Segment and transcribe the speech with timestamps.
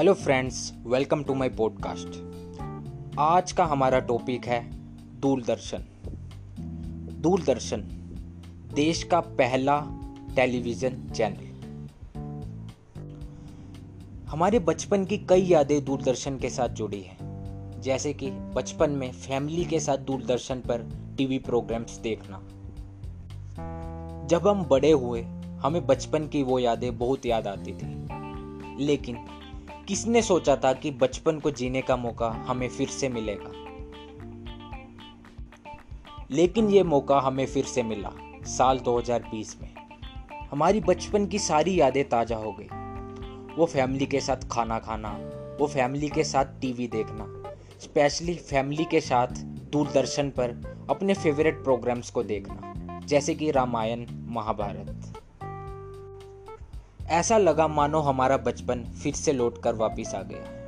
[0.00, 2.08] Hello friends welcome to my podcast
[3.18, 4.70] आज का हमारा टॉपिक है
[5.20, 5.84] दूरदर्शन।
[7.20, 7.80] दूरदर्शन,
[8.74, 9.86] देश का पहला
[10.36, 11.44] टेलीविज़न चैनल
[14.28, 17.18] हमारे बचपन की कई यादें दूरदर्शन के साथ जुड़ी हैं।
[17.80, 22.38] जैसे कि बचपन में फैमिली के साथ दूरदर्शन पर टीवी प्रोग्राम्स देखना।
[24.26, 25.22] जब हम बड़े हुए,
[25.60, 28.00] हमें बचपन की वो यादें बहुत याद आती थी।
[28.84, 29.18] लेकिन
[29.90, 33.52] किसने सोचा था कि बचपन को जीने का मौका हमें फिर से मिलेगा?
[36.30, 38.10] लेकिन ये मौका हमें फिर से मिला,
[38.44, 39.74] साल 2020 में।
[40.50, 42.68] हमारी बचपन की सारी यादें ताज़ा हो गई।
[43.56, 45.08] वो फैमिली के साथ खाना खाना,
[45.60, 49.28] वो फैमिली के साथ टीवी देखना, स्पेशली फैमिली के साथ
[49.72, 52.74] दूरदर्शन पर अपने फेवरेट प्रोग्राम्स को देखना,
[53.06, 54.99] जैसे कि रामायण, महाभारत।
[57.10, 60.60] ऐसा लगा मानो हमारा बचपन फिर से लौट कर वापिस आ गया।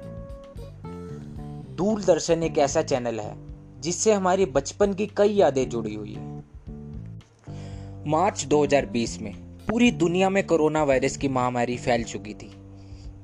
[1.75, 3.37] दूरदर्शन एक ऐसा चैनल है,
[3.81, 6.45] जिससे हमारी बचपन की कई यादें जुड़ी हुई है।
[8.07, 12.53] मार्च 2020 में पूरी दुनिया में कोरोना वायरस की महामारी फैल चुकी थी।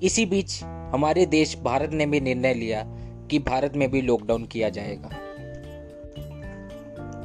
[0.02, 2.84] इसी बीच हमारे देश भारत ने भी निर्णय लिया
[3.30, 5.10] कि भारत में भी लॉकडाउन किया जाएगा।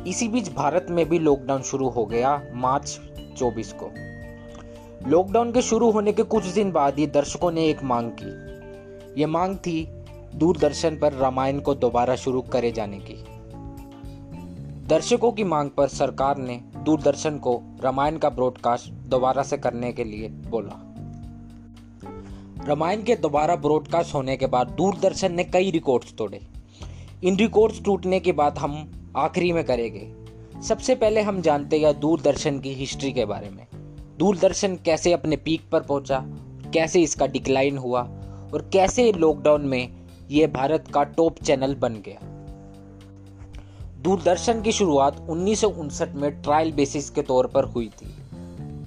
[0.07, 2.99] इसी बीच भारत में भी लॉकडाउन शुरू हो गया मार्च
[3.37, 4.12] 24 को।
[5.07, 9.25] लॉकडाउन के शुरू होने के कुछ दिन बाद ही दर्शकों ने एक मांग की। ये
[9.25, 9.87] मांग थी
[10.35, 13.13] दूरदर्शन पर रामायण को दोबारा शुरू करे जाने की।
[14.87, 20.03] दर्शकों की मांग पर सरकार ने दूरदर्शन को रामायण का ब्रॉडकास्ट दोबारा से करने के
[20.03, 20.79] लिए बोला।
[22.67, 26.39] रामायण के दोबारा ब्रॉडकास्ट होने के बाद दूरदर्शन ने कई रिकॉर्ड्स तोड़े।
[27.23, 30.13] इन रिकॉर्ड्स टूटने के बाद हम आखिरी में करेंगे।
[30.61, 33.67] सबसे पहले हम जानते हैं दूरदर्शन की हिस्ट्री के बारे में।
[34.17, 36.23] दूरदर्शन कैसे अपने पीक पर पहुँचा?
[36.73, 38.01] कैसे इसका डिक्लाइन हुआ?
[38.53, 39.91] और कैसे लॉकडाउन में
[40.31, 42.19] यह भारत का टॉप चैनल बन गया?
[44.01, 48.05] दूरदर्शन की शुरुआत उन्नीस सौ उनसठ में ट्रायल बेसिस के तौर पर हुई थी।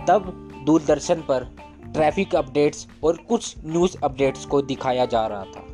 [0.09, 1.57] तब दूरदर्शन पर
[1.93, 5.65] ट्रैफ़िक अपडेट्स और कुछ न्यूज़ अपडेट्स को दिखाया जा रहा था।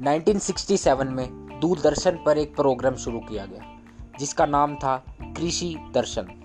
[0.00, 3.80] 1967 में दूरदर्शन पर एक प्रोग्राम शुरू किया गया,
[4.18, 6.43] जिसका नाम था कृषि दर्शन।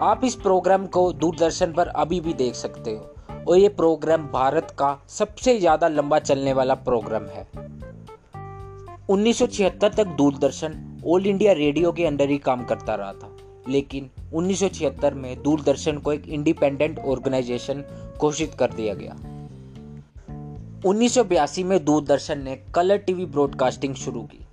[0.00, 3.14] आप इस प्रोग्राम को दूरदर्शन पर अभी भी देख सकते हो।
[3.48, 7.48] और ये प्रोग्राम भारत का सबसे ज़्यादा लंबा चलने वाला प्रोग्राम है।
[9.10, 13.36] 1976 तक दूरदर्शन ऑल इंडिया रेडियो के अंडर ही काम करता रहा था।
[13.68, 17.84] लेकिन 1976 में दूरदर्शन को एक इंडिपेंडेंट ऑर्गेनाइजेशन
[18.18, 19.16] घोषित कर दिया गया।
[20.86, 24.46] 1982 में दूरदर्शन ने कलर टीवी ब्रॉडकास्टिंग शुरू की।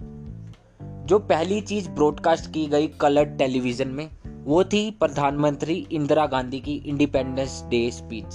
[1.06, 4.09] जो पहली चीज़ ब्रॉडकास्ट की गई कलर टेलीविज़न में
[4.46, 8.34] वो थी प्रधानमंत्री इंदिरा गांधी की इंडिपेंडेंस डे स्पीच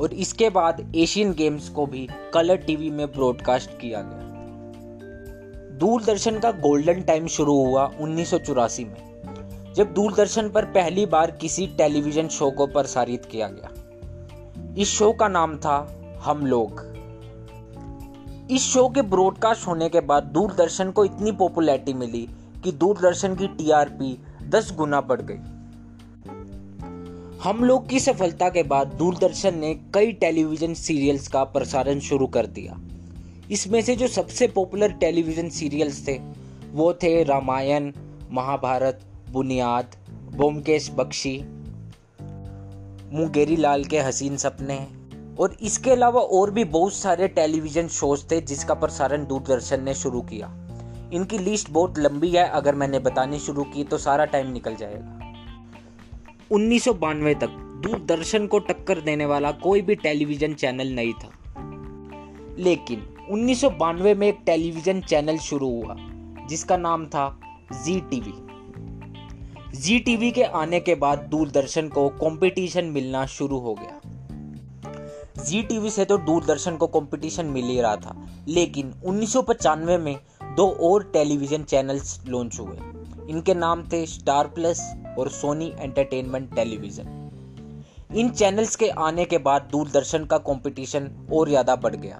[0.00, 4.30] और इसके बाद एशियन गेम्स को भी कलर टीवी में ब्रॉडकास्ट किया गया।
[5.78, 11.30] दूरदर्शन का गोल्डन टाइम शुरू हुआ उन्नीस सौ चौरासी में, जब दूरदर्शन पर पहली बार
[11.30, 15.78] किसी टेलीविज़न शो को प्रसारित किया गया। इस शो का नाम था
[16.20, 16.82] हम लोग।
[18.50, 22.28] इस शो के ब्रॉडकास्ट होने के बाद दूरदर्शन को इतनी पॉपुलैरिटी मिली
[22.64, 25.38] कि दूरदर्शन की टीआरपी दस गुना बढ़ गई।
[27.42, 32.46] हम लोग की सफलता के बाद दूरदर्शन ने कई टेलीविज़न सीरियल्स का प्रसारण शुरू कर
[32.46, 32.80] दिया।
[33.50, 36.20] इसमें से जो सबसे पॉपुलर टेलीविज़न सीरियल्स थे,
[36.72, 37.92] वो थे रामायण,
[38.30, 41.44] महाभारत, बुनियाद, बोमकेश बख्शी,
[43.12, 44.86] मुंगेरी लाल के हसीन सपने
[45.40, 50.20] और इसके अलावा और भी बहुत सारे टेलीविज़न शोज़ थे जिसका प्रसारण दूरदर्शन ने शुरू
[50.20, 50.61] किया।
[51.12, 55.18] इनकी लिस्ट बहुत लंबी है, अगर मैंने बतानी शुरू की तो सारा टाइम निकल जाएगा।
[56.50, 57.48] उन्नीस सौ बानवे तक
[57.82, 61.30] दूरदर्शन को टक्कर देने वाला कोई भी टेलीविज़न चैनल नहीं था।
[62.58, 65.96] लेकिन उन्नीस सौ बानवे में एक टेलीविज़न चैनल शुरू हुआ,
[66.48, 67.40] जिसका नाम था
[67.84, 68.34] जी टीवी
[69.78, 74.00] जी टीवी के आने के बाद दूरदर्शन को कंपटीशन मिलना शुरू हो गया।
[75.44, 78.16] जी टीवी से तो दूरदर्शन को कंपटीशन मिल ही रहा था,
[78.48, 80.18] लेकिन उन्नीस में
[80.56, 82.76] दो और टेलीविज़न चैनल्स लॉन्च हुए।
[83.30, 84.80] इनके नाम थे स्टार प्लस
[85.18, 87.20] और सोनी एंटरटेनमेंट टेलीविज़न
[88.12, 92.16] इन चैनल्स के आने के बाद दूरदर्शन का कंपटीशन और ज़्यादा बढ़ गया।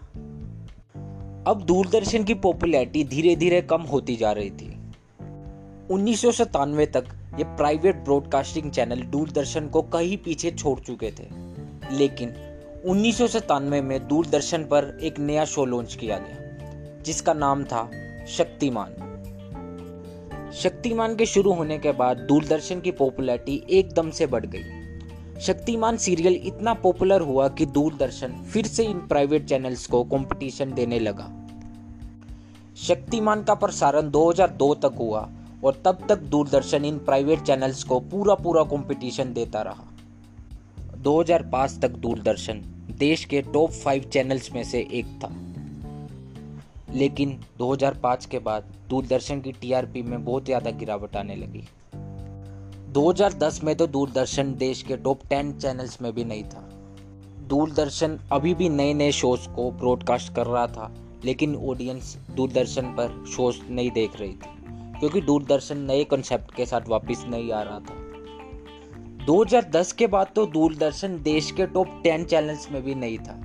[1.46, 4.70] अब दूरदर्शन की पॉपुलैरिटी धीरे धीरे कम होती जा रही थी।
[5.90, 7.08] उन्नीस सौ सतानवे तक
[7.38, 11.28] ये प्राइवेट ब्रॉडकास्टिंग चैनल दूरदर्शन को कहीं पीछे छोड़ चुके थे।
[11.96, 12.34] लेकिन
[12.86, 17.90] उन्नीस सौ सतानवे में दूरदर्शन पर एक नया शो लॉन्च किया गया, जिसका नाम था
[18.26, 19.08] शक्तिमान।
[20.52, 24.62] शक्तिमान के शुरू होने के बाद दूरदर्शन की पॉपुलैरिटी एकदम से बढ़ गई।
[25.40, 30.98] शक्तिमान सीरियल इतना पॉपुलर हुआ कि दूरदर्शन फिर से इन प्राइवेट चैनल्स को कंपटीशन देने
[30.98, 31.46] लगा।
[32.76, 35.30] शक्तिमान का प्रसारण 2002 तक हुआ
[35.64, 39.84] और तब तक दूरदर्शन इन प्राइवेट चैनल्स को पूरा पूरा कंपटीशन देता रहा।
[40.96, 42.62] 2005 तक दूरदर्शन
[42.98, 45.51] देश के टॉप फाइव चैनल्स में से एक था।
[46.94, 51.64] लेकिन 2005 के बाद दूरदर्शन की टीआरपी में बहुत ज़्यादा गिरावट आने लगी।
[52.92, 56.68] 2010 में तो दूरदर्शन देश के टॉप टेन चैनल्स में भी नहीं था।
[57.48, 60.92] दूरदर्शन अभी भी नए नए शोज़ को ब्रॉडकास्ट कर रहा था,
[61.24, 64.54] लेकिन ऑडियंस दूरदर्शन पर शोज़ नहीं देख रही थी,
[65.00, 68.00] क्योंकि दूरदर्शन नए कॉन्सेप्ट के साथ वापस नहीं आ रहा था।
[69.26, 73.40] 2010 के बाद तो दूरदर्शन देश के टॉप टेन चैनल्स में भी नहीं था।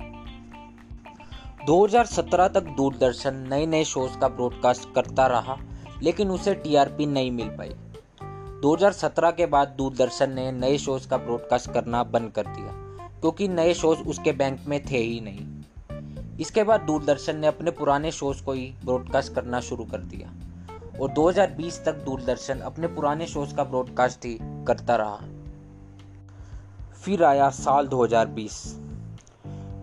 [1.68, 5.56] 2017 तक दूरदर्शन नए नए शोज़ का ब्रॉडकास्ट करता रहा,
[6.02, 7.68] लेकिन उसे टीआरपी नहीं मिल पाई।
[8.62, 12.72] 2017 के बाद दूरदर्शन ने नए शोज़ का ब्रॉडकास्ट करना बंद कर दिया,
[13.20, 18.10] क्योंकि नए शोज़ उसके बैंक में थे ही नहीं। इसके बाद दूरदर्शन ने अपने पुराने
[18.10, 20.32] शोज़ को ही ब्रॉडकास्ट करना शुरू कर दिया,
[21.00, 25.20] और 2020 तक दूरदर्शन अपने पुराने शोज़ का ब्रॉडकास्ट ही करता रहा।
[27.02, 28.87] फिर आया साल 2020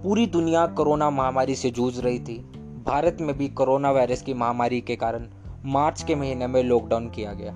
[0.05, 2.37] पूरी दुनिया कोरोना महामारी से जूझ रही थी।
[2.85, 5.27] भारत में भी कोरोना वायरस की महामारी के कारण
[5.65, 7.51] मार्च के महीने में लॉकडाउन किया गया।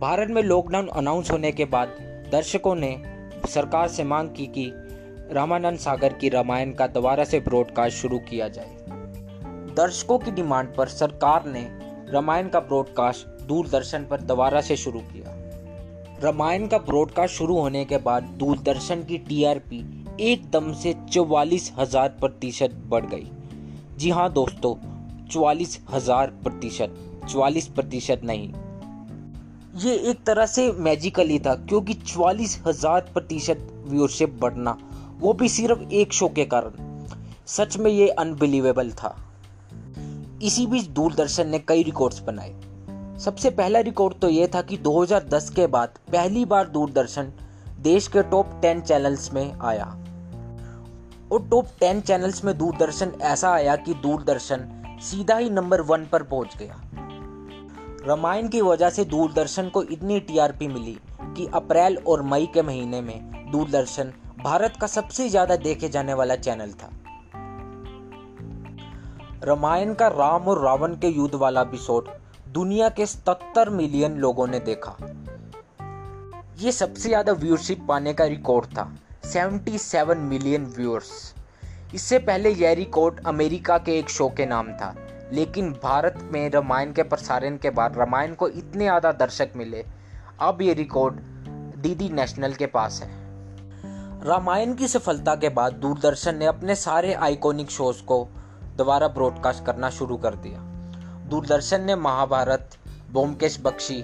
[0.00, 1.88] भारत में लॉकडाउन अनाउंस होने के बाद
[2.32, 3.02] दर्शकों ने
[3.48, 4.72] सरकार से मांग की कि
[5.32, 8.76] रामानंद सागर की रामायण का दोबारा से ब्रॉडकास्ट शुरू किया जाए।
[9.76, 11.70] दर्शकों की डिमांड पर सरकार ने
[12.12, 15.34] रामायण का ब्रॉडकास्ट दूरदर्शन पर दोबारा से शुरू किया।
[16.20, 22.70] रामायण का ब्रॉडकास्ट शुरू होने के बाद दूरदर्शन की टीआरपी एकदम से चौवालीस हज़ार प्रतिशत
[22.86, 23.30] बढ़ गई।
[23.98, 24.74] जी हाँ दोस्तों,
[25.26, 26.94] चौवालीस हज़ार प्रतिशत,
[27.28, 28.48] चौवालीस प्रतिशत नहीं।
[29.80, 34.76] ये एक तरह से मैजिकल ही था, क्योंकि चवालीस हज़ार प्रतिशत व्यूअरशिप बढ़ना,
[35.20, 37.04] वो भी सिर्फ़ एक शो के कारण।
[37.46, 39.16] सच में ये अनबिलीवेबल था।
[40.42, 42.54] इसी बीच दूरदर्शन ने कई रिकॉर्ड्स बनाए।
[43.18, 47.32] सबसे पहला रिकॉर्ड तो ये था कि 2010 के बाद पहली बार दूरदर्शन
[47.80, 50.07] देश के टॉप 10 चैनल्स में आया।
[51.32, 54.68] और टॉप टेन चैनल्स में दूरदर्शन ऐसा आया कि दूरदर्शन
[55.02, 56.80] सीधा ही नंबर वन पर पहुँच गया।
[58.06, 60.98] रामायण की वजह से दूरदर्शन को इतनी टीआरपी मिली
[61.36, 66.36] कि अप्रैल और मई के महीने में दूरदर्शन भारत का सबसे ज़्यादा देखे जाने वाला
[66.36, 66.90] चैनल था।
[69.44, 72.08] रामायण का राम और रावण के युद्ध वाला एपिसोड
[72.48, 74.96] दुनिया के 77 मिलियन लोगों ने देखा।
[76.60, 78.92] ये सबसे ज़्यादा व्यूअरशिप पाने का रिकॉर्ड था।
[79.28, 81.34] 77 मिलियन व्यूअर्स।
[81.94, 84.94] इससे पहले यह रिकॉर्ड अमेरिका के एक शो के नाम था,
[85.32, 89.84] लेकिन भारत में रामायण के प्रसारण के बाद रामायण को इतने ज़्यादा दर्शक मिले,
[90.40, 91.20] अब ये रिकॉर्ड
[91.82, 93.10] डीडी नेशनल के पास है।
[94.24, 98.26] रामायण की सफलता के बाद दूरदर्शन ने अपने सारे आइकॉनिक शोज़ को
[98.76, 100.60] दोबारा ब्रॉडकास्ट करना शुरू कर दिया।
[101.28, 102.70] दूरदर्शन ने महाभारत,
[103.12, 104.02] बोमकेश बख्शी,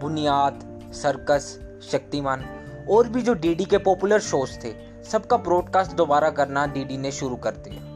[0.00, 0.60] बुनियाद,
[0.94, 1.58] सर्कस,
[1.92, 2.40] शक्तिमान
[2.90, 4.72] और भी जो डीडी के पॉपुलर शोज़ थे,
[5.04, 7.88] सबका ब्रॉडकास्ट दोबारा करना डीडी ने शुरू कर दिया।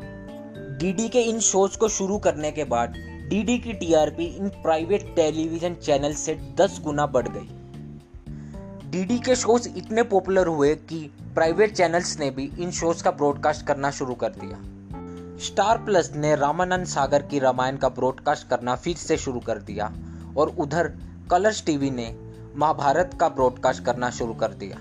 [0.79, 2.95] डीडी के इन शोज़ को शुरू करने के बाद
[3.29, 7.49] डीडी की टीआरपी इन प्राइवेट टेलीविज़न चैनल से 10 गुना बढ़ गई।
[8.91, 13.67] डीडी के शोज़ इतने पॉपुलर हुए कि प्राइवेट चैनल्स ने भी इन शोज़ का ब्रॉडकास्ट
[13.67, 14.59] करना शुरू कर दिया।
[15.39, 19.93] स्टार प्लस ने रामानंद सागर की रामायण का ब्रॉडकास्ट करना फिर से शुरू कर दिया
[20.37, 20.93] और उधर
[21.31, 22.22] कलर्स टीवी ने
[22.57, 24.79] महाभारत का ब्रॉडकास्ट करना शुरू कर दिया।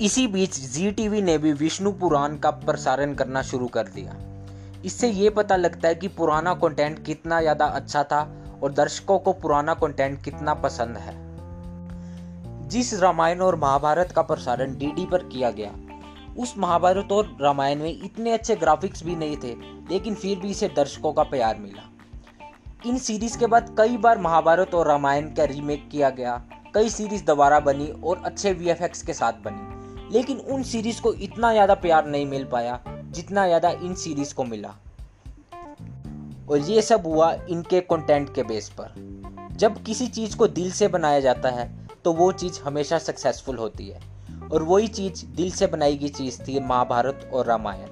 [0.00, 4.16] इसी बीच जी टीवी ने भी विष्णु पुराण का प्रसारण करना शुरू कर दिया।
[4.84, 8.20] इससे ये पता लगता है कि पुराना कंटेंट कितना ज़्यादा अच्छा था
[8.62, 11.14] और दर्शकों को पुराना कंटेंट कितना पसंद है।
[12.68, 15.72] जिस रामायण और महाभारत का प्रसारण डीडी पर किया गया,
[16.38, 19.54] उस महाभारत और रामायण में इतने अच्छे ग्राफिक्स भी नहीं थे,
[19.90, 21.90] लेकिन फिर भी इसे दर्शकों का प्यार मिला।
[22.84, 26.42] इन सीरीज़ के बाद कई बार महाभारत और रामायण का रीमेक किया गया।
[26.74, 31.52] कई सीरीज़ दोबारा बनी और अच्छे वीएफएक्स के साथ बनी। लेकिन उन सीरीज़ को इतना
[31.52, 34.74] ज़्यादा प्यार नहीं मिल पाया, जितना ज़्यादा इन सीरीज़ को मिला।
[36.50, 38.94] और ये सब हुआ इनके कंटेंट के बेस पर।
[39.52, 41.70] जब किसी चीज़ को दिल से बनाया जाता है
[42.04, 44.00] तो वो चीज़ हमेशा सक्सेसफुल होती है।
[44.52, 47.88] और वही चीज़ दिल से बनाई गई चीज़ थी महाभारत और रामायण।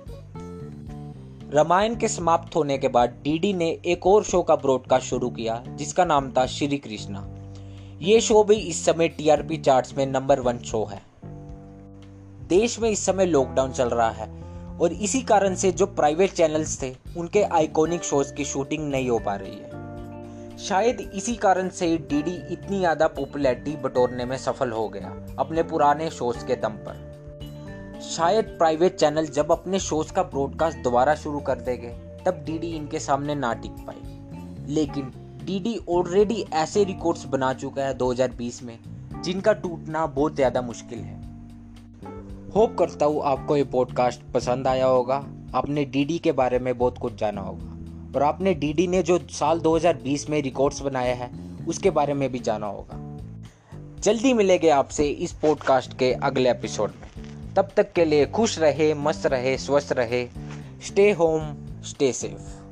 [1.54, 5.62] रामायण के समाप्त होने के बाद डीडी ने एक और शो का ब्रॉडकास्ट शुरू किया,
[5.68, 7.20] जिसका नाम था श्री कृष्णा।
[8.02, 11.00] ये शो भी इस समय टीआरपी चार्ट्स में नंबर वन शो है।
[12.48, 14.28] देश में इस समय लॉकडाउन चल रहा है,
[14.78, 19.18] और इसी कारण से जो प्राइवेट चैनल्स थे, उनके आइकॉनिक शोज़ की शूटिंग नहीं हो
[19.18, 24.88] पा रही है। शायद इसी कारण से डीडी इतनी ज़्यादा पॉपुलैरिटी बटोरने में सफल हो
[24.88, 27.13] गया, अपने पुराने शोज़ के दम पर।
[28.10, 31.88] शायद प्राइवेट चैनल जब अपने शोज़ का ब्रॉडकास्ट दोबारा शुरू कर देंगे,
[32.26, 35.12] तब डीडी इनके सामने ना टिक पाई लेकिन
[35.44, 38.78] डीडी ऑलरेडी ऐसे रिकॉर्ड्स बना चुका है 2020 में,
[39.22, 41.22] जिनका टूटना बहुत ज़्यादा मुश्किल है।
[42.50, 45.16] होप करता हूँ आपको ये पॉडकास्ट पसंद आया होगा।
[45.54, 47.70] आपने डीडी के बारे में बहुत कुछ जाना होगा।
[48.16, 51.30] और आपने डीडी ने जो साल 2020 में रिकॉर्ड्स बनाया है,
[51.68, 53.00] उसके बारे में भी जाना होगा।
[54.00, 57.13] जल्दी मिलेंगे आपसे इस पॉडकास्ट के अगले एपिसोड में।
[57.56, 60.28] तब तक के लिए खुश रहे मस्त रहे स्वस्थ रहे।
[60.86, 62.63] Stay home stay safe